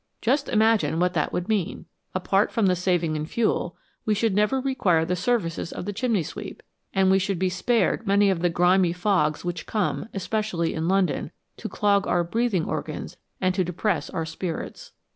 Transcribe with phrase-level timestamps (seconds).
[0.19, 1.85] Just imagine what that would mean!
[2.15, 6.23] Apart from the saving in fuel, we should never require the services of the chimney
[6.23, 10.87] sweep, and we should be spared many of the grimy fogs which come, especially in
[10.87, 14.91] London, to clog our breathing organs and to depress our spirits.